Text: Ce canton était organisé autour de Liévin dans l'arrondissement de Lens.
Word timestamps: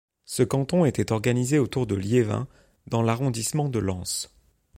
Ce 0.25 0.41
canton 0.41 0.83
était 0.85 1.11
organisé 1.11 1.59
autour 1.59 1.85
de 1.85 1.93
Liévin 1.93 2.47
dans 2.87 3.03
l'arrondissement 3.03 3.69
de 3.69 3.77
Lens. 3.77 4.33